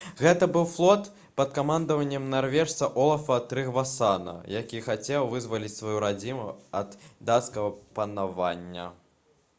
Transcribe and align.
гэта 0.19 0.45
быў 0.53 0.63
флот 0.75 1.09
пад 1.41 1.51
камандаваннем 1.57 2.23
нарвежца 2.31 2.89
олафа 3.03 3.37
трыгвасана 3.51 4.35
які 4.55 4.83
хацеў 4.89 5.31
вызваліць 5.35 5.73
сваю 5.77 6.01
радзіму 6.07 6.49
ад 6.83 6.99
дацкага 7.31 7.71
панавання 8.01 8.93